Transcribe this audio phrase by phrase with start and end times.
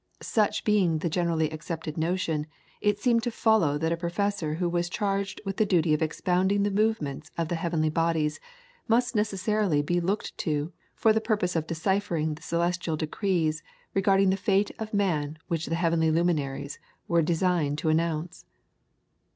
[0.23, 2.47] Such being the generally accepted notion,
[2.81, 6.63] it seemed to follow that a professor who was charged with the duty of expounding
[6.63, 8.39] the movements of the heavenly bodies
[8.87, 13.61] must necessarily be looked to for the purpose of deciphering the celestial decrees
[13.93, 18.45] regarding the fate of man which the heavenly luminaries were designed to announce.